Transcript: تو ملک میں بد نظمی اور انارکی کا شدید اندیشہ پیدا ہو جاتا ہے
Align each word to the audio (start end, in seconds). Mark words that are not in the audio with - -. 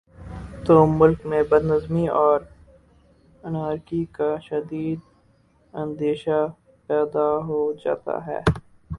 تو 0.65 0.85
ملک 0.89 1.25
میں 1.25 1.41
بد 1.43 1.63
نظمی 1.63 2.07
اور 2.19 2.39
انارکی 3.43 4.03
کا 4.11 4.35
شدید 4.41 4.99
اندیشہ 5.73 6.39
پیدا 6.89 7.27
ہو 7.47 7.61
جاتا 7.83 8.15
ہے 8.25 8.39